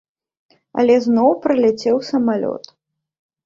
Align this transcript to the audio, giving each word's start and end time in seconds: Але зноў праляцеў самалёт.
Але 0.83 0.95
зноў 1.07 1.29
праляцеў 1.45 2.03
самалёт. 2.11 2.63